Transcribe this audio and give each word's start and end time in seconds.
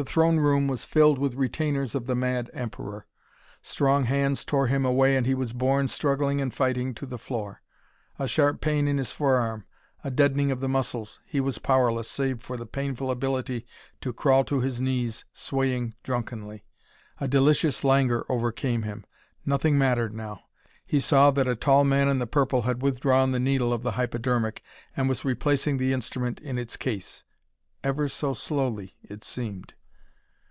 The 0.00 0.04
throne 0.04 0.38
room 0.38 0.68
was 0.68 0.84
filled 0.84 1.18
with 1.18 1.34
retainers 1.34 1.92
of 1.96 2.06
the 2.06 2.14
mad 2.14 2.50
emperor. 2.54 3.08
Strong 3.62 4.04
hands 4.04 4.44
tore 4.44 4.68
him 4.68 4.84
away 4.84 5.16
and 5.16 5.26
he 5.26 5.34
was 5.34 5.52
borne, 5.52 5.88
struggling 5.88 6.40
and 6.40 6.54
fighting, 6.54 6.94
to 6.94 7.04
the 7.04 7.18
floor. 7.18 7.62
A 8.16 8.28
sharp 8.28 8.60
pain 8.60 8.86
in 8.86 8.96
his 8.96 9.10
forearm. 9.10 9.64
A 10.04 10.10
deadening 10.12 10.52
of 10.52 10.60
the 10.60 10.68
muscles. 10.68 11.18
He 11.26 11.40
was 11.40 11.58
powerless, 11.58 12.08
save 12.08 12.40
for 12.42 12.56
the 12.56 12.64
painful 12.64 13.10
ability 13.10 13.66
to 14.00 14.12
crawl 14.12 14.44
to 14.44 14.60
his 14.60 14.80
knees, 14.80 15.24
swaying 15.32 15.96
drunkenly. 16.04 16.64
A 17.20 17.26
delicious 17.26 17.82
languor 17.82 18.24
overcame 18.28 18.82
him. 18.84 19.04
Nothing 19.44 19.76
mattered 19.76 20.14
now. 20.14 20.44
He 20.86 21.00
saw 21.00 21.32
that 21.32 21.48
a 21.48 21.56
tall 21.56 21.82
man 21.82 22.06
in 22.06 22.20
the 22.20 22.26
purple 22.28 22.62
had 22.62 22.82
withdrawn 22.82 23.32
the 23.32 23.40
needle 23.40 23.72
of 23.72 23.82
the 23.82 23.90
hypodermic 23.98 24.62
and 24.96 25.08
was 25.08 25.24
replacing 25.24 25.78
the 25.78 25.92
instrument 25.92 26.38
in 26.40 26.56
its 26.56 26.76
case. 26.76 27.24
Ever 27.82 28.06
so 28.06 28.32
slowly, 28.32 28.94
it 29.02 29.24
seemed. 29.24 29.74